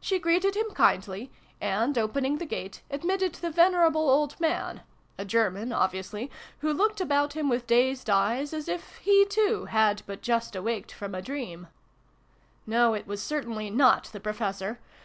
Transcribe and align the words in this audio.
She 0.00 0.20
greeted 0.20 0.54
him 0.54 0.70
kindly, 0.70 1.32
and, 1.60 1.98
opening 1.98 2.38
the 2.38 2.46
gate, 2.46 2.82
admitted 2.92 3.34
the 3.34 3.50
venerable 3.50 4.08
old 4.08 4.38
man 4.38 4.82
a 5.18 5.24
German, 5.24 5.72
obviously 5.72 6.30
who 6.60 6.72
looked 6.72 7.00
about 7.00 7.32
him 7.32 7.48
with 7.48 7.66
dazed 7.66 8.08
eyes, 8.08 8.52
as 8.54 8.68
if 8.68 8.98
he, 8.98 9.26
too, 9.28 9.64
had 9.64 10.02
but 10.06 10.22
just 10.22 10.54
awaked 10.54 10.92
from 10.92 11.12
a 11.12 11.20
dream! 11.20 11.66
vn] 12.66 12.70
MEIN 12.70 12.78
HERR. 12.78 12.88
99 12.88 12.88
No, 12.88 12.94
it 12.94 13.06
was 13.08 13.20
certainly 13.20 13.68
not 13.68 14.04
the 14.12 14.20
Professor 14.20 14.78